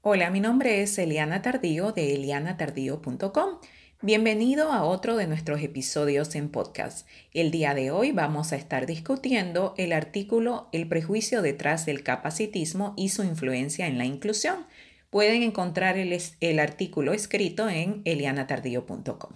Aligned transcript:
Hola, 0.00 0.30
mi 0.30 0.40
nombre 0.40 0.82
es 0.82 0.98
Eliana 0.98 1.42
Tardío 1.42 1.92
de 1.92 2.14
elianatardío.com. 2.14 3.58
Bienvenido 4.02 4.72
a 4.72 4.82
otro 4.82 5.16
de 5.16 5.28
nuestros 5.28 5.62
episodios 5.62 6.34
en 6.34 6.48
podcast. 6.48 7.06
El 7.32 7.52
día 7.52 7.74
de 7.74 7.92
hoy 7.92 8.10
vamos 8.10 8.52
a 8.52 8.56
estar 8.56 8.86
discutiendo 8.86 9.74
el 9.76 9.92
artículo 9.92 10.68
El 10.72 10.88
prejuicio 10.88 11.40
detrás 11.40 11.86
del 11.86 12.02
capacitismo 12.02 12.94
y 12.96 13.10
su 13.10 13.22
influencia 13.22 13.86
en 13.86 13.96
la 13.96 14.04
inclusión. 14.04 14.66
Pueden 15.10 15.44
encontrar 15.44 15.96
el, 15.98 16.58
artículo 16.58 17.12
escrito 17.12 17.68
en 17.68 18.02
elianatardío.com. 18.04 19.32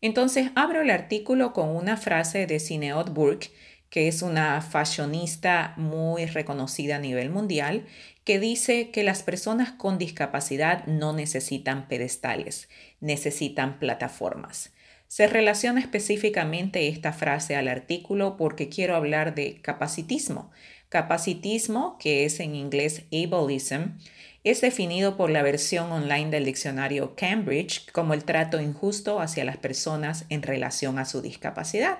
Entonces 0.00 0.50
abro 0.54 0.82
el 0.82 0.90
artículo 0.90 1.52
con 1.52 1.68
una 1.68 1.96
frase 1.96 2.46
de 2.46 2.60
Cineot 2.60 3.12
Burke, 3.12 3.50
que 3.92 4.08
es 4.08 4.22
una 4.22 4.62
fashionista 4.62 5.74
muy 5.76 6.24
reconocida 6.24 6.96
a 6.96 6.98
nivel 6.98 7.28
mundial, 7.28 7.84
que 8.24 8.40
dice 8.40 8.90
que 8.90 9.04
las 9.04 9.22
personas 9.22 9.72
con 9.72 9.98
discapacidad 9.98 10.86
no 10.86 11.12
necesitan 11.12 11.88
pedestales, 11.88 12.70
necesitan 13.00 13.78
plataformas. 13.78 14.72
Se 15.08 15.26
relaciona 15.26 15.78
específicamente 15.78 16.88
esta 16.88 17.12
frase 17.12 17.54
al 17.54 17.68
artículo 17.68 18.38
porque 18.38 18.70
quiero 18.70 18.96
hablar 18.96 19.34
de 19.34 19.60
capacitismo. 19.60 20.50
Capacitismo, 20.88 21.98
que 21.98 22.24
es 22.24 22.40
en 22.40 22.54
inglés 22.54 23.04
ableism, 23.12 23.98
es 24.42 24.62
definido 24.62 25.18
por 25.18 25.28
la 25.28 25.42
versión 25.42 25.92
online 25.92 26.30
del 26.30 26.46
diccionario 26.46 27.14
Cambridge 27.14 27.90
como 27.92 28.14
el 28.14 28.24
trato 28.24 28.58
injusto 28.58 29.20
hacia 29.20 29.44
las 29.44 29.58
personas 29.58 30.24
en 30.30 30.42
relación 30.42 30.98
a 30.98 31.04
su 31.04 31.20
discapacidad. 31.20 31.98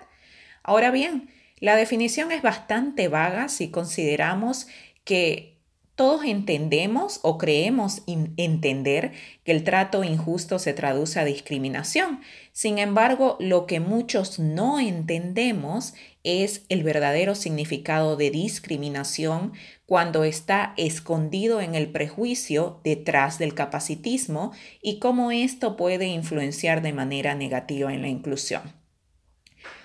Ahora 0.62 0.91
bien, 0.91 1.28
la 1.62 1.77
definición 1.77 2.33
es 2.33 2.43
bastante 2.43 3.07
vaga 3.07 3.48
si 3.48 3.70
consideramos 3.70 4.66
que 5.05 5.61
todos 5.95 6.25
entendemos 6.25 7.20
o 7.23 7.39
creemos 7.39 8.03
entender 8.09 9.12
que 9.45 9.53
el 9.53 9.62
trato 9.62 10.03
injusto 10.03 10.59
se 10.59 10.73
traduce 10.73 11.20
a 11.20 11.25
discriminación. 11.25 12.20
Sin 12.51 12.78
embargo, 12.78 13.36
lo 13.39 13.67
que 13.67 13.78
muchos 13.78 14.41
no 14.41 14.81
entendemos 14.81 15.95
es 16.25 16.64
el 16.69 16.83
verdadero 16.83 17.36
significado 17.36 18.17
de 18.17 18.33
discriminación 18.33 19.53
cuando 19.86 20.25
está 20.25 20.75
escondido 20.77 21.61
en 21.61 21.77
el 21.77 21.92
prejuicio 21.92 22.81
detrás 22.83 23.39
del 23.39 23.55
capacitismo 23.55 24.51
y 24.83 24.98
cómo 24.98 25.31
esto 25.31 25.77
puede 25.77 26.06
influenciar 26.08 26.83
de 26.83 26.92
manera 26.92 27.36
negativa 27.36 27.95
en 27.95 28.03
la 28.03 28.08
inclusión. 28.08 28.81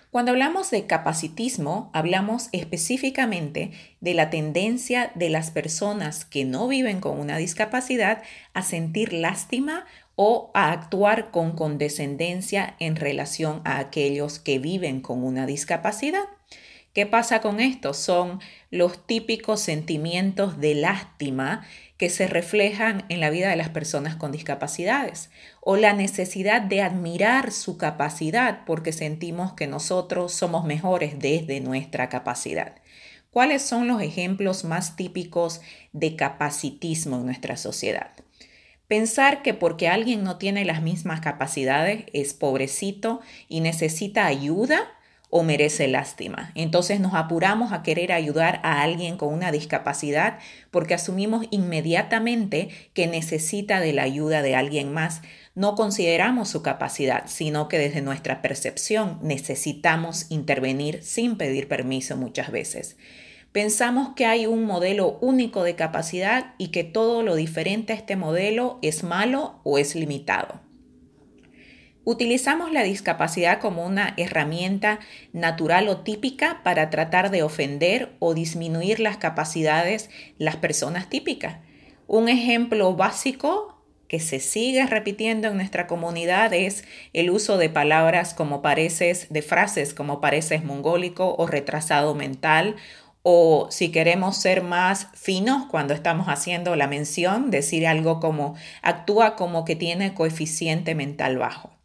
Cuando 0.10 0.32
hablamos 0.32 0.72
de 0.72 0.88
capacitismo, 0.88 1.92
hablamos 1.94 2.48
específicamente 2.54 3.72
de 4.00 4.14
la 4.14 4.30
tendencia 4.30 5.12
de 5.16 5.30
las 5.30 5.52
personas 5.52 6.24
que 6.24 6.46
no 6.46 6.68
viven 6.70 7.02
con 7.02 7.20
una 7.20 7.38
discapacidad 7.38 8.24
a 8.54 8.64
sentir 8.64 9.12
lástima 9.12 9.86
o 10.16 10.50
a 10.54 10.72
actuar 10.72 11.30
con 11.30 11.52
condescendencia 11.52 12.76
en 12.80 12.96
relación 12.96 13.62
a 13.66 13.80
aquellos 13.80 14.40
que 14.40 14.60
viven 14.60 15.02
con 15.02 15.24
una 15.24 15.46
discapacidad. 15.46 16.24
¿Qué 16.98 17.06
pasa 17.06 17.42
con 17.42 17.59
esto? 17.59 17.94
Son 17.94 18.40
los 18.72 19.06
típicos 19.06 19.59
sentimientos 19.59 20.59
de 20.59 20.73
lástima 20.73 21.64
que 21.95 22.09
se 22.09 22.26
reflejan 22.26 23.06
en 23.08 23.20
la 23.20 23.30
vida 23.30 23.52
de 23.52 23.56
las 23.56 23.70
personas 23.70 24.16
con 24.16 24.31
discapacidades 24.31 25.30
o 25.62 25.78
la 25.78 25.94
necesidad 25.94 26.59
de 26.59 26.81
admirar 26.81 27.52
su 27.52 27.78
capacidad 27.78 28.66
porque 28.66 28.94
sentimos 28.94 29.54
que 29.54 29.67
nosotros 29.67 30.34
somos 30.34 30.66
mejores 30.66 31.20
desde 31.20 31.59
nuestra 31.59 32.09
capacidad. 32.09 32.73
¿Cuáles 33.30 33.61
son 33.61 33.88
los 33.88 34.02
ejemplos 34.02 34.64
más 34.64 34.95
típicos 34.95 35.61
de 35.94 36.16
capacitismo 36.16 37.17
en 37.17 37.28
nuestra 37.28 37.58
sociedad? 37.58 38.09
Pensar 38.88 39.44
que 39.44 39.54
porque 39.54 39.88
alguien 39.88 40.23
no 40.23 40.39
tiene 40.39 40.66
las 40.66 40.82
mismas 40.82 41.22
capacidades 41.22 42.06
es 42.14 42.34
pobrecito 42.34 43.22
y 43.48 43.60
necesita 43.60 44.26
ayuda 44.26 44.97
o 45.30 45.43
merece 45.43 45.88
lástima. 45.88 46.52
Entonces 46.55 46.99
nos 46.99 47.14
apuramos 47.14 47.73
a 47.73 47.83
querer 47.83 48.11
ayudar 48.11 48.61
a 48.64 48.82
alguien 48.82 49.17
con 49.17 49.33
una 49.33 49.52
discapacidad 49.52 50.39
porque 50.71 50.93
asumimos 50.93 51.45
inmediatamente 51.52 52.70
que 52.93 53.08
necesita 53.08 53.80
de 53.80 53.93
la 53.93 54.04
ayuda 54.04 54.42
de 54.42 54.55
alguien 54.55 54.93
más. 54.93 55.21
No 55.54 55.76
consideramos 55.76 56.49
su 56.49 56.61
capacidad, 56.61 57.23
sino 57.27 57.67
que 57.67 57.77
desde 57.77 58.02
nuestra 58.02 58.42
percepción 58.42 59.20
necesitamos 59.21 60.27
intervenir 60.30 61.04
sin 61.04 61.37
pedir 61.37 61.67
permiso 61.67 62.16
muchas 62.16 62.52
veces. 62.52 62.98
Pensamos 63.52 64.10
que 64.16 64.26
hay 64.26 64.45
un 64.45 64.66
modelo 64.66 65.17
único 65.20 65.64
de 65.64 65.76
capacidad 65.76 66.54
y 66.58 66.67
que 66.67 66.83
todo 66.83 67.23
lo 67.23 67.36
diferente 67.36 67.93
a 67.93 67.95
este 67.95 68.16
modelo 68.16 68.77
es 68.82 69.04
malo 69.04 69.60
o 69.64 69.77
es 69.77 69.95
limitado. 69.95 70.67
Utilizamos 72.10 72.72
la 72.72 72.84
discapacidad 72.84 73.60
como 73.60 73.86
una 73.86 74.14
herramienta 74.16 75.02
natural 75.34 75.90
o 75.90 75.98
típica 76.04 76.62
para 76.64 76.90
tratar 76.90 77.32
de 77.32 77.44
ofender 77.44 78.16
o 78.20 78.34
disminuir 78.34 79.02
las 79.02 79.18
capacidades 79.18 80.08
de 80.40 80.46
las 80.46 80.56
personas 80.56 81.10
típicas. 81.10 81.58
Un 82.08 82.30
ejemplo 82.30 82.96
básico 82.96 83.84
que 84.08 84.22
se 84.22 84.40
sigue 84.40 84.88
repitiendo 84.88 85.50
en 85.50 85.58
nuestra 85.58 85.86
comunidad 85.86 86.54
es 86.54 86.86
el 87.12 87.30
uso 87.30 87.58
de 87.58 87.70
palabras 87.70 88.34
como 88.34 88.62
pareces, 88.62 89.28
de 89.30 89.42
frases 89.42 89.94
como 89.94 90.22
pareces 90.22 90.64
mongólico 90.64 91.36
o 91.38 91.46
retrasado 91.46 92.16
mental 92.16 92.78
o 93.22 93.67
si 93.70 93.92
queremos 93.92 94.38
ser 94.38 94.64
más 94.64 95.10
finos 95.14 95.66
cuando 95.66 95.94
estamos 95.94 96.28
haciendo 96.30 96.78
la 96.78 96.88
mención, 96.88 97.52
decir 97.52 97.86
algo 97.86 98.22
como 98.22 98.56
actúa 98.82 99.36
como 99.36 99.66
que 99.66 99.76
tiene 99.76 100.14
coeficiente 100.14 100.96
mental 100.96 101.38
bajo. 101.38 101.77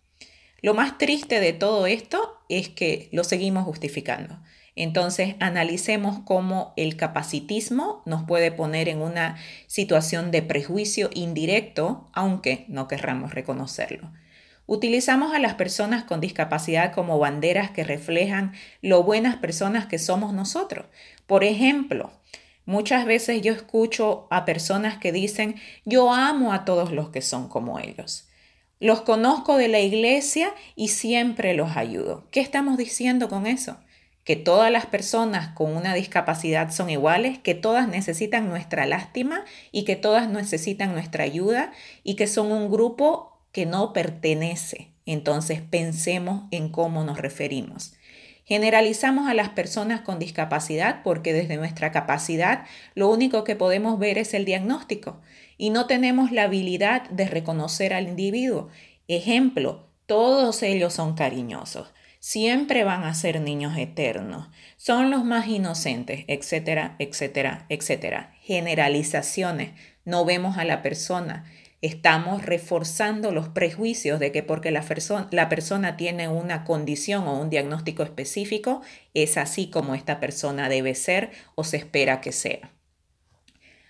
Lo 0.62 0.74
más 0.74 0.96
triste 0.96 1.40
de 1.40 1.52
todo 1.52 1.86
esto 1.86 2.38
es 2.48 2.68
que 2.68 3.08
lo 3.10 3.24
seguimos 3.24 3.64
justificando. 3.64 4.38
Entonces, 4.76 5.34
analicemos 5.40 6.20
cómo 6.24 6.72
el 6.76 6.96
capacitismo 6.96 8.02
nos 8.06 8.22
puede 8.22 8.52
poner 8.52 8.88
en 8.88 9.02
una 9.02 9.36
situación 9.66 10.30
de 10.30 10.40
prejuicio 10.40 11.10
indirecto, 11.12 12.08
aunque 12.12 12.64
no 12.68 12.86
querramos 12.86 13.34
reconocerlo. 13.34 14.12
Utilizamos 14.66 15.34
a 15.34 15.40
las 15.40 15.54
personas 15.54 16.04
con 16.04 16.20
discapacidad 16.20 16.92
como 16.92 17.18
banderas 17.18 17.72
que 17.72 17.82
reflejan 17.82 18.52
lo 18.80 19.02
buenas 19.02 19.36
personas 19.36 19.86
que 19.86 19.98
somos 19.98 20.32
nosotros. 20.32 20.86
Por 21.26 21.42
ejemplo, 21.42 22.12
muchas 22.64 23.04
veces 23.04 23.42
yo 23.42 23.52
escucho 23.52 24.28
a 24.30 24.44
personas 24.44 24.96
que 24.96 25.10
dicen, 25.10 25.56
yo 25.84 26.12
amo 26.12 26.52
a 26.52 26.64
todos 26.64 26.92
los 26.92 27.10
que 27.10 27.20
son 27.20 27.48
como 27.48 27.80
ellos. 27.80 28.28
Los 28.82 29.02
conozco 29.02 29.58
de 29.58 29.68
la 29.68 29.78
iglesia 29.78 30.52
y 30.74 30.88
siempre 30.88 31.54
los 31.54 31.76
ayudo. 31.76 32.26
¿Qué 32.32 32.40
estamos 32.40 32.76
diciendo 32.76 33.28
con 33.28 33.46
eso? 33.46 33.76
Que 34.24 34.34
todas 34.34 34.72
las 34.72 34.86
personas 34.86 35.54
con 35.54 35.76
una 35.76 35.94
discapacidad 35.94 36.72
son 36.72 36.90
iguales, 36.90 37.38
que 37.38 37.54
todas 37.54 37.86
necesitan 37.86 38.48
nuestra 38.48 38.84
lástima 38.84 39.44
y 39.70 39.84
que 39.84 39.94
todas 39.94 40.28
necesitan 40.28 40.94
nuestra 40.94 41.22
ayuda 41.22 41.70
y 42.02 42.16
que 42.16 42.26
son 42.26 42.50
un 42.50 42.72
grupo 42.72 43.38
que 43.52 43.66
no 43.66 43.92
pertenece. 43.92 44.88
Entonces 45.06 45.60
pensemos 45.60 46.48
en 46.50 46.68
cómo 46.68 47.04
nos 47.04 47.18
referimos. 47.18 47.94
Generalizamos 48.52 49.30
a 49.30 49.32
las 49.32 49.48
personas 49.48 50.02
con 50.02 50.18
discapacidad 50.18 51.02
porque 51.02 51.32
desde 51.32 51.56
nuestra 51.56 51.90
capacidad 51.90 52.66
lo 52.94 53.08
único 53.08 53.44
que 53.44 53.56
podemos 53.56 53.98
ver 53.98 54.18
es 54.18 54.34
el 54.34 54.44
diagnóstico 54.44 55.22
y 55.56 55.70
no 55.70 55.86
tenemos 55.86 56.32
la 56.32 56.42
habilidad 56.42 57.08
de 57.08 57.24
reconocer 57.24 57.94
al 57.94 58.08
individuo. 58.08 58.68
Ejemplo, 59.08 59.88
todos 60.04 60.62
ellos 60.62 60.92
son 60.92 61.14
cariñosos, 61.14 61.94
siempre 62.18 62.84
van 62.84 63.04
a 63.04 63.14
ser 63.14 63.40
niños 63.40 63.78
eternos, 63.78 64.50
son 64.76 65.10
los 65.10 65.24
más 65.24 65.48
inocentes, 65.48 66.26
etcétera, 66.28 66.96
etcétera, 66.98 67.64
etcétera. 67.70 68.34
Generalizaciones, 68.42 69.70
no 70.04 70.26
vemos 70.26 70.58
a 70.58 70.64
la 70.64 70.82
persona. 70.82 71.46
Estamos 71.82 72.46
reforzando 72.46 73.32
los 73.32 73.48
prejuicios 73.48 74.20
de 74.20 74.30
que 74.30 74.44
porque 74.44 74.70
la, 74.70 75.48
persona 75.48 75.96
tiene 75.96 76.28
una 76.28 76.62
condición 76.62 77.26
o 77.26 77.40
un 77.40 77.50
diagnóstico 77.50 78.04
específico, 78.04 78.82
es 79.14 79.36
así 79.36 79.68
como 79.68 79.96
esta 79.96 80.20
persona 80.20 80.68
debe 80.68 80.94
ser 80.94 81.32
o 81.56 81.64
se 81.64 81.78
espera 81.78 82.20
que 82.20 82.30
sea. 82.30 82.70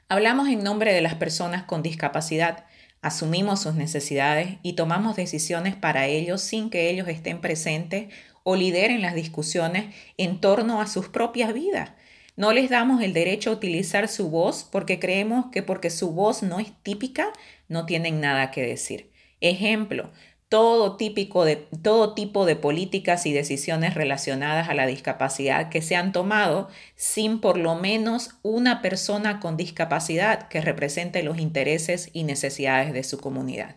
Hablamos 0.08 0.48
en 0.48 0.64
nombre 0.64 0.94
de 0.94 1.02
las 1.02 1.16
personas 1.16 1.64
con 1.64 1.82
discapacidad, 1.82 2.64
asumimos 3.02 3.60
sus 3.60 3.74
necesidades 3.74 4.56
y 4.62 4.72
tomamos 4.72 5.14
decisiones 5.14 5.76
para 5.76 6.06
ellos 6.06 6.40
sin 6.40 6.70
que 6.70 6.88
ellos 6.88 7.08
estén 7.08 7.42
presentes 7.42 8.08
o 8.42 8.56
lideren 8.56 9.02
las 9.02 9.14
discusiones 9.14 9.94
en 10.16 10.40
torno 10.40 10.80
a 10.80 10.86
sus 10.86 11.08
propias 11.08 11.52
vidas. 11.52 11.90
No 12.34 12.54
les 12.54 12.70
damos 12.70 13.02
el 13.02 13.12
derecho 13.12 13.50
a 13.50 13.52
utilizar 13.52 14.08
su 14.08 14.30
voz 14.30 14.64
porque 14.64 14.98
creemos 14.98 15.46
que 15.52 15.62
porque 15.62 15.90
su 15.90 16.12
voz 16.12 16.42
no 16.42 16.60
es 16.60 16.72
típica, 16.82 17.30
no 17.72 17.86
tienen 17.86 18.20
nada 18.20 18.50
que 18.50 18.62
decir. 18.62 19.10
Ejemplo, 19.40 20.10
todo, 20.52 20.96
típico 20.98 21.46
de, 21.46 21.56
todo 21.56 22.14
tipo 22.14 22.44
de 22.44 22.56
políticas 22.56 23.24
y 23.24 23.32
decisiones 23.32 23.94
relacionadas 23.94 24.68
a 24.68 24.74
la 24.74 24.86
discapacidad 24.86 25.70
que 25.70 25.80
se 25.80 25.96
han 25.96 26.12
tomado 26.12 26.68
sin 26.94 27.40
por 27.40 27.56
lo 27.56 27.74
menos 27.74 28.32
una 28.42 28.82
persona 28.82 29.40
con 29.40 29.56
discapacidad 29.56 30.48
que 30.48 30.60
represente 30.60 31.22
los 31.22 31.38
intereses 31.38 32.10
y 32.12 32.24
necesidades 32.24 32.92
de 32.92 33.02
su 33.02 33.18
comunidad. 33.18 33.76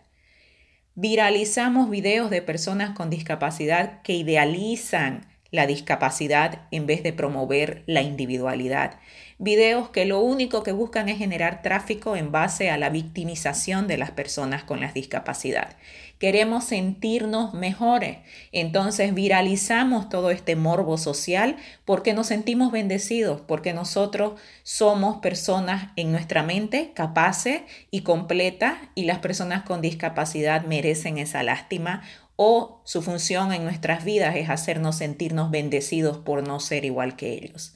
Viralizamos 0.94 1.88
videos 1.88 2.28
de 2.28 2.42
personas 2.42 2.90
con 2.90 3.08
discapacidad 3.08 4.02
que 4.02 4.12
idealizan 4.12 5.26
la 5.50 5.66
discapacidad 5.66 6.68
en 6.70 6.86
vez 6.86 7.02
de 7.02 7.14
promover 7.14 7.84
la 7.86 8.02
individualidad. 8.02 8.98
Videos 9.38 9.90
que 9.90 10.06
lo 10.06 10.20
único 10.20 10.62
que 10.62 10.72
buscan 10.72 11.08
es 11.08 11.18
generar 11.18 11.62
tráfico 11.62 12.16
en 12.16 12.32
base 12.32 12.70
a 12.70 12.78
la 12.78 12.88
victimización 12.88 13.86
de 13.86 13.98
las 13.98 14.10
personas 14.10 14.64
con 14.64 14.80
la 14.80 14.92
discapacidad 14.92 15.76
queremos 16.18 16.64
sentirnos 16.64 17.52
mejores. 17.54 18.18
Entonces 18.52 19.14
viralizamos 19.14 20.08
todo 20.08 20.30
este 20.30 20.56
morbo 20.56 20.98
social 20.98 21.56
porque 21.84 22.14
nos 22.14 22.28
sentimos 22.28 22.72
bendecidos, 22.72 23.40
porque 23.42 23.72
nosotros 23.72 24.40
somos 24.62 25.18
personas 25.18 25.92
en 25.96 26.12
nuestra 26.12 26.42
mente 26.42 26.92
capaces 26.94 27.62
y 27.90 28.02
completas 28.02 28.78
y 28.94 29.04
las 29.04 29.18
personas 29.18 29.64
con 29.64 29.82
discapacidad 29.82 30.64
merecen 30.64 31.18
esa 31.18 31.42
lástima 31.42 32.02
o 32.36 32.80
su 32.84 33.02
función 33.02 33.52
en 33.52 33.64
nuestras 33.64 34.04
vidas 34.04 34.36
es 34.36 34.50
hacernos 34.50 34.96
sentirnos 34.96 35.50
bendecidos 35.50 36.18
por 36.18 36.46
no 36.46 36.60
ser 36.60 36.84
igual 36.84 37.16
que 37.16 37.32
ellos. 37.32 37.74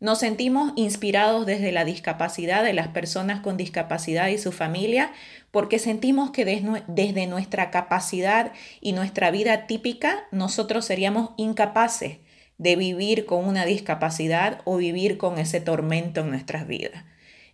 Nos 0.00 0.20
sentimos 0.20 0.72
inspirados 0.76 1.44
desde 1.44 1.72
la 1.72 1.84
discapacidad 1.84 2.64
de 2.64 2.72
las 2.72 2.88
personas 2.88 3.40
con 3.40 3.58
discapacidad 3.58 4.28
y 4.28 4.38
su 4.38 4.50
familia 4.50 5.12
porque 5.50 5.78
sentimos 5.78 6.30
que 6.30 6.46
desde 6.86 7.26
nuestra 7.26 7.70
capacidad 7.70 8.52
y 8.80 8.94
nuestra 8.94 9.30
vida 9.30 9.66
típica 9.66 10.24
nosotros 10.30 10.86
seríamos 10.86 11.32
incapaces 11.36 12.16
de 12.56 12.76
vivir 12.76 13.26
con 13.26 13.44
una 13.44 13.66
discapacidad 13.66 14.62
o 14.64 14.78
vivir 14.78 15.18
con 15.18 15.38
ese 15.38 15.60
tormento 15.60 16.22
en 16.22 16.30
nuestras 16.30 16.66
vidas. 16.66 17.04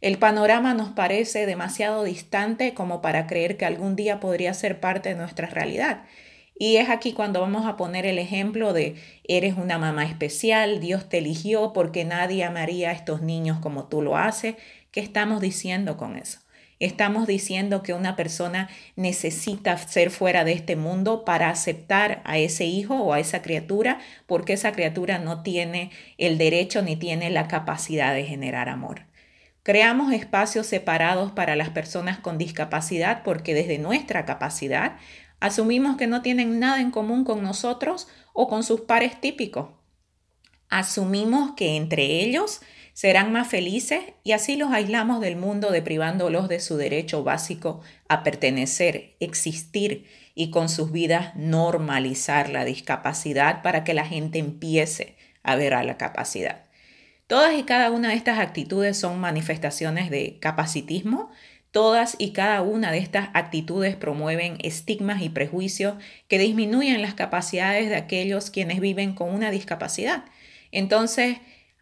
El 0.01 0.19
panorama 0.19 0.73
nos 0.73 0.91
parece 0.91 1.47
demasiado 1.47 2.05
distante 2.05 2.75
como 2.75 3.03
para 3.03 3.27
creer 3.27 3.57
que 3.57 3.65
algún 3.65 3.97
día 3.97 4.21
podría 4.21 4.55
ser 4.55 4.79
parte 4.79 5.09
de 5.09 5.15
nuestra 5.17 5.49
realidad. 5.49 6.03
Y 6.59 6.77
es 6.77 6.89
aquí 6.89 7.13
cuando 7.13 7.41
vamos 7.41 7.67
a 7.67 7.77
poner 7.77 8.07
el 8.07 8.19
ejemplo 8.19 8.73
de 8.73 8.97
eres 9.25 9.57
una 9.59 9.79
mamá 9.79 10.05
especial, 10.05 10.81
Dios 10.81 11.09
te 11.09 11.19
eligió 11.19 11.73
porque 11.75 12.05
nadie 12.05 12.45
amaría 12.45 12.91
a 12.91 12.93
estos 12.93 13.21
niños 13.21 13.59
como 13.61 13.89
tú 13.89 14.01
lo 14.01 14.17
haces. 14.17 14.55
¿Qué 14.91 15.01
estamos 15.01 15.43
diciendo 15.43 15.99
con 15.99 16.17
eso? 16.17 16.39
Estamos 16.79 17.27
diciendo 17.27 17.83
que 17.83 17.95
una 17.95 18.17
persona 18.17 18.69
necesita 18.97 19.77
ser 19.79 20.11
fuera 20.11 20.45
de 20.45 20.53
este 20.53 20.77
mundo 20.77 21.25
para 21.25 21.49
aceptar 21.49 22.23
a 22.25 22.37
ese 22.37 22.65
hijo 22.67 22.97
o 22.97 23.13
a 23.15 23.21
esa 23.21 23.41
criatura 23.41 23.99
porque 24.27 24.53
esa 24.55 24.73
criatura 24.73 25.19
no 25.19 25.43
tiene 25.43 25.91
el 26.19 26.37
derecho 26.37 26.83
ni 26.83 26.97
tiene 26.97 27.31
la 27.31 27.49
capacidad 27.49 28.15
de 28.15 28.25
generar 28.25 28.69
amor. 28.69 29.07
Creamos 29.63 30.13
espacios 30.13 30.67
separados 30.67 31.33
para 31.33 31.57
las 31.57 31.71
personas 31.71 32.19
con 32.19 32.39
discapacidad 32.39 33.23
porque 33.25 33.55
desde 33.55 33.79
nuestra 33.79 34.25
capacidad 34.25 34.97
asumimos 35.41 35.97
que 35.97 36.07
no 36.07 36.23
tienen 36.23 36.59
nada 36.59 36.81
en 36.81 36.91
común 36.91 37.25
con 37.25 37.43
nosotros 37.43 38.09
o 38.33 38.49
con 38.49 38.63
sus 38.63 38.83
pares 38.83 39.21
típicos. 39.21 39.71
Asumimos 40.69 41.53
que 41.57 41.77
entre 41.77 42.23
ellos 42.23 42.61
serán 42.93 43.31
más 43.31 43.49
felices 43.49 44.01
y 44.25 44.33
así 44.33 44.57
los 44.57 44.73
aislamos 44.73 45.21
del 45.21 45.37
mundo 45.37 45.71
deprivándolos 45.71 46.49
de 46.49 46.61
su 46.61 46.77
derecho 46.77 47.23
básico 47.23 47.83
a 48.09 48.23
pertenecer, 48.23 49.17
existir 49.21 50.07
y 50.35 50.51
con 50.51 50.69
sus 50.69 50.93
vidas 50.93 51.37
normalizar 51.37 52.49
la 52.49 52.65
discapacidad 52.65 53.63
para 53.63 53.85
que 53.85 53.95
la 53.95 54.07
gente 54.07 54.39
empiece 54.39 55.17
a 55.43 55.57
ver 55.57 55.75
a 55.75 55.85
la 55.85 55.97
capacidad. 55.99 56.67
Todas 57.27 57.59
y 57.59 57.65
cada 57.65 57.91
una 57.91 58.11
de 58.11 58.15
estas 58.15 58.39
actitudes 58.39 58.97
son 58.97 59.19
manifestaciones 59.19 60.11
de 60.11 60.39
capacitismo. 60.41 61.31
Todas 61.77 62.17
y 62.19 62.31
cada 62.31 62.63
una 62.63 62.91
de 62.91 62.97
estas 62.97 63.29
actitudes 63.35 63.97
promueven 63.97 64.57
estigmas 64.63 65.21
y 65.21 65.29
prejuicios 65.29 65.97
que 66.27 66.39
disminuyen 66.39 67.03
las 67.03 67.13
capacidades 67.13 67.91
de 67.91 67.97
aquellos 67.97 68.49
quienes 68.49 68.81
viven 68.81 69.15
con 69.15 69.29
una 69.29 69.51
discapacidad. 69.51 70.25
Entonces, 70.73 71.37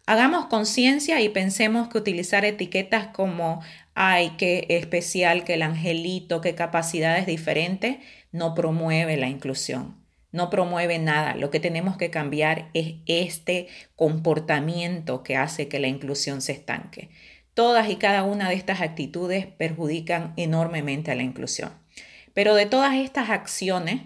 Hagamos 0.05 0.47
conciencia 0.47 1.19
y 1.21 1.29
pensemos 1.29 1.87
que 1.87 1.97
utilizar 1.97 2.45
etiquetas 2.45 3.07
como, 3.07 3.61
ay, 3.95 4.33
qué 4.37 4.67
especial, 4.69 5.43
que 5.45 5.55
el 5.55 5.63
angelito, 5.63 6.41
qué 6.41 6.53
capacidades 6.53 7.25
diferentes, 7.25 7.97
no 8.31 8.53
promueve 8.53 9.17
la 9.17 9.29
inclusión, 9.29 9.95
no 10.31 10.51
promueve 10.51 10.99
nada. 10.99 11.33
Lo 11.33 11.49
que 11.49 11.59
tenemos 11.59 11.97
que 11.97 12.11
cambiar 12.11 12.69
es 12.75 12.97
este 13.07 13.67
comportamiento 13.95 15.23
que 15.23 15.37
hace 15.37 15.69
que 15.69 15.79
la 15.79 15.87
inclusión 15.87 16.43
se 16.43 16.51
estanque. 16.51 17.09
Todas 17.55 17.89
y 17.89 17.95
cada 17.95 18.23
una 18.23 18.49
de 18.49 18.55
estas 18.55 18.81
actitudes 18.81 19.47
perjudican 19.47 20.33
enormemente 20.37 21.09
a 21.09 21.15
la 21.15 21.23
inclusión. 21.23 21.71
Pero 22.35 22.53
de 22.53 22.67
todas 22.67 22.93
estas 22.95 23.31
acciones, 23.31 24.01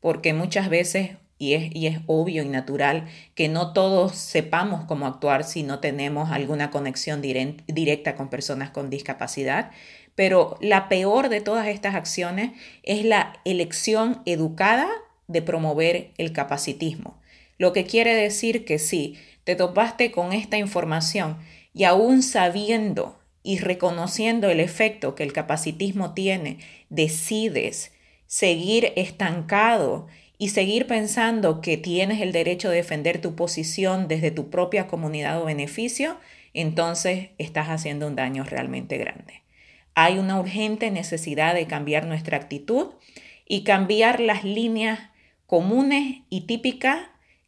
porque 0.00 0.32
muchas 0.34 0.68
veces 0.68 1.16
y 1.42 1.86
es, 1.86 1.98
obvio 2.06 2.44
y 2.44 2.48
natural 2.48 3.08
que 3.34 3.48
no 3.48 3.72
todos 3.72 4.14
sepamos 4.14 4.84
cómo 4.84 5.08
actuar 5.08 5.42
si 5.42 5.64
no 5.64 5.80
tenemos 5.80 6.30
alguna 6.30 6.70
conexión 6.70 7.20
directa 7.20 8.14
con 8.14 8.28
personas 8.28 8.70
con 8.70 8.90
discapacidad. 8.90 9.72
Pero 10.14 10.56
la 10.60 10.88
peor 10.88 11.28
de 11.28 11.40
todas 11.40 11.66
estas 11.66 11.96
acciones 11.96 12.52
es 12.84 13.04
la 13.04 13.40
elección 13.44 14.22
educada 14.24 14.88
de 15.26 15.42
promover 15.42 16.12
el 16.16 16.32
capacitismo. 16.32 17.20
Lo 17.58 17.72
que 17.72 17.86
quiere 17.86 18.14
decir 18.14 18.64
que 18.64 18.78
si 18.78 19.18
te 19.42 19.56
topaste 19.56 20.12
con 20.12 20.32
esta 20.32 20.58
información 20.58 21.38
y 21.74 21.84
aún 21.84 22.22
sabiendo 22.22 23.18
y 23.42 23.58
reconociendo 23.58 24.50
el 24.50 24.60
efecto 24.60 25.14
que 25.14 25.22
el 25.22 25.32
capacitismo 25.32 26.14
tiene, 26.14 26.58
decides 26.90 27.92
seguir 28.26 28.92
estancado 28.96 30.06
y 30.38 30.48
seguir 30.48 30.86
pensando 30.86 31.60
que 31.60 31.76
tienes 31.76 32.20
el 32.20 32.32
derecho 32.32 32.70
de 32.70 32.76
defender 32.76 33.20
tu 33.20 33.34
posición 33.34 34.08
desde 34.08 34.30
tu 34.30 34.50
propia 34.50 34.86
comunidad 34.86 35.40
o 35.40 35.44
beneficio, 35.44 36.18
entonces 36.54 37.30
estás 37.38 37.68
haciendo 37.68 38.06
un 38.06 38.16
daño 38.16 38.44
realmente 38.44 38.98
grande. 38.98 39.42
Hay 39.94 40.18
una 40.18 40.40
urgente 40.40 40.90
necesidad 40.90 41.54
de 41.54 41.66
cambiar 41.66 42.06
nuestra 42.06 42.36
actitud 42.36 42.88
y 43.46 43.64
cambiar 43.64 44.20
las 44.20 44.44
líneas 44.44 44.98
comunes 45.46 46.22
y 46.30 46.42
típicas 46.46 46.98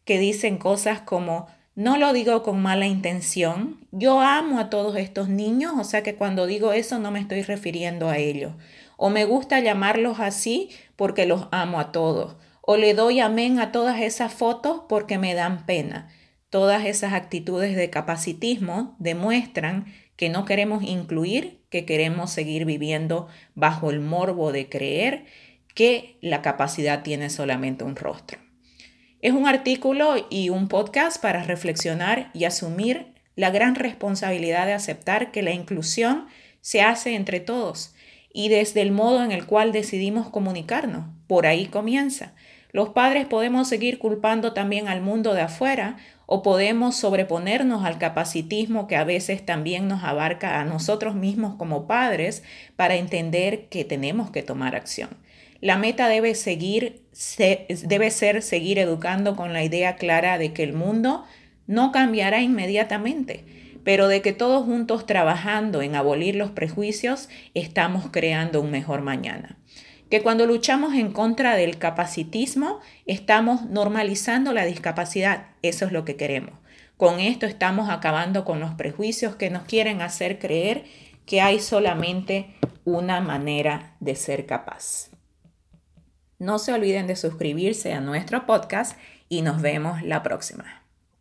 que 0.04 0.18
dicen 0.18 0.58
cosas 0.58 1.00
como 1.00 1.48
no 1.74 1.96
lo 1.98 2.12
digo 2.12 2.42
con 2.42 2.62
mala 2.62 2.86
intención, 2.86 3.86
yo 3.90 4.20
amo 4.20 4.58
a 4.58 4.70
todos 4.70 4.96
estos 4.96 5.28
niños, 5.28 5.72
o 5.78 5.84
sea 5.84 6.02
que 6.02 6.14
cuando 6.14 6.46
digo 6.46 6.72
eso 6.72 6.98
no 6.98 7.10
me 7.10 7.20
estoy 7.20 7.43
refiriendo 7.43 8.08
a 8.08 8.19
ellos. 8.19 8.52
O 8.96 9.10
me 9.10 9.24
gusta 9.24 9.60
llamarlos 9.60 10.20
así 10.20 10.70
porque 10.96 11.26
los 11.26 11.48
amo 11.50 11.81
a 11.81 11.90
todos 11.90 12.36
o 12.66 12.76
le 12.76 12.94
doy 12.94 13.20
amén 13.20 13.60
a 13.60 13.72
todas 13.72 14.00
esas 14.00 14.32
fotos 14.32 14.82
porque 14.88 15.19
me 15.19 15.34
dan 15.34 15.66
pena. 15.66 16.08
Todas 16.48 16.86
esas 16.86 17.12
actitudes 17.12 17.76
de 17.76 17.90
capacitismo 17.90 18.96
demuestran 18.98 19.86
que 20.16 20.31
no 20.31 20.44
queremos 20.44 20.82
incluir, 20.82 21.60
que 21.69 21.84
queremos 21.84 22.31
seguir 22.31 22.64
viviendo 22.64 23.28
bajo 23.54 23.90
el 23.90 24.00
morbo 24.00 24.52
de 24.52 24.69
creer 24.69 25.26
que 25.74 26.16
la 26.22 26.40
capacidad 26.40 27.02
tiene 27.02 27.28
solamente 27.28 27.84
un 27.84 27.96
rostro. 27.96 28.38
Es 29.24 29.32
un 29.32 29.46
artículo 29.46 30.16
y 30.28 30.50
un 30.50 30.69
podcast 30.69 31.19
para 31.19 31.43
reflexionar 31.43 32.28
y 32.34 32.44
asumir 32.44 33.14
la 33.36 33.48
gran 33.48 33.74
responsabilidad 33.74 34.66
de 34.66 34.74
aceptar 34.74 35.32
que 35.32 35.40
la 35.40 35.52
inclusión 35.52 36.26
se 36.60 36.82
hace 36.82 37.14
entre 37.14 37.40
todos 37.40 37.94
y 38.34 38.50
desde 38.50 38.82
el 38.82 38.93
modo 38.93 39.24
en 39.24 39.32
el 39.32 39.46
cual 39.46 39.72
decidimos 39.72 40.28
comunicarnos. 40.28 41.06
Por 41.26 41.46
ahí 41.46 41.69
comienza. 41.69 42.34
Los 42.70 42.90
padres 42.90 43.24
podemos 43.24 43.66
seguir 43.66 43.98
culpando 43.98 44.52
también 44.52 44.88
al 44.88 45.00
mundo 45.00 45.32
de 45.32 45.40
afuera 45.40 45.96
o 46.26 46.43
podemos 46.43 46.94
sobreponernos 46.94 47.82
al 47.82 47.96
capacitismo 47.96 48.86
que 48.86 48.96
a 48.96 49.04
veces 49.04 49.46
también 49.46 49.88
nos 49.88 50.04
abarca 50.04 50.60
a 50.60 50.66
nosotros 50.66 51.14
mismos 51.14 51.54
como 51.54 51.86
padres 51.86 52.43
para 52.76 52.96
entender 52.96 53.70
que 53.70 53.86
tenemos 53.86 54.31
que 54.31 54.43
tomar 54.43 54.76
acción. 54.76 55.08
La 55.64 55.78
meta 55.78 56.08
debe, 56.08 56.34
seguir, 56.34 57.06
debe 57.84 58.10
ser 58.10 58.42
seguir 58.42 58.78
educando 58.78 59.34
con 59.34 59.54
la 59.54 59.64
idea 59.64 59.96
clara 59.96 60.36
de 60.36 60.52
que 60.52 60.62
el 60.62 60.74
mundo 60.74 61.24
no 61.66 61.90
cambiará 61.90 62.42
inmediatamente, 62.42 63.46
pero 63.82 64.08
de 64.08 64.20
que 64.20 64.34
todos 64.34 64.66
juntos 64.66 65.06
trabajando 65.06 65.80
en 65.80 65.94
abolir 65.94 66.36
los 66.36 66.50
prejuicios 66.50 67.30
estamos 67.54 68.10
creando 68.10 68.60
un 68.60 68.70
mejor 68.70 69.00
mañana 69.00 69.56
que 70.10 70.20
cuando 70.20 70.44
luchamos 70.44 70.92
en 70.92 71.12
contra 71.12 71.56
del 71.56 71.78
capacitismo 71.78 72.80
estamos 73.06 73.64
normalizando 73.64 74.52
la 74.52 74.66
discapacidad. 74.66 75.46
Eso 75.62 75.86
es 75.86 75.92
lo 75.92 76.04
que 76.04 76.16
queremos. 76.16 76.52
Con 76.98 77.20
esto 77.20 77.46
estamos 77.46 77.88
acabando 77.88 78.44
con 78.44 78.60
los 78.60 78.74
prejuicios 78.74 79.34
que 79.34 79.48
nos 79.48 79.62
quieren 79.62 80.02
hacer 80.02 80.38
creer 80.38 80.84
que 81.24 81.40
hay 81.40 81.58
solamente 81.58 82.54
una 82.84 83.22
manera 83.22 83.96
de 83.98 84.14
ser 84.14 84.44
capaz. 84.44 85.13
No 86.38 86.58
se 86.58 86.72
olviden 86.72 87.06
de 87.06 87.17
suscribirse 87.17 87.93
a 87.93 88.00
nuestro 88.00 88.46
podcast 88.46 88.98
y 89.29 89.43
nos 89.43 89.62
vemos 89.62 90.03
la 90.03 90.22
próxima. 90.22 90.83